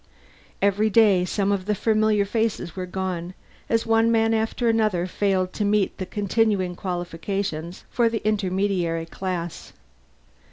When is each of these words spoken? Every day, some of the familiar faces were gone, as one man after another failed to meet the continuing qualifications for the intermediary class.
Every 0.63 0.89
day, 0.89 1.25
some 1.25 1.51
of 1.51 1.67
the 1.67 1.75
familiar 1.75 2.25
faces 2.25 2.75
were 2.75 2.87
gone, 2.87 3.35
as 3.69 3.85
one 3.85 4.11
man 4.11 4.33
after 4.33 4.67
another 4.67 5.05
failed 5.05 5.53
to 5.53 5.63
meet 5.63 5.99
the 5.99 6.07
continuing 6.07 6.75
qualifications 6.75 7.83
for 7.87 8.09
the 8.09 8.27
intermediary 8.27 9.05
class. 9.05 9.73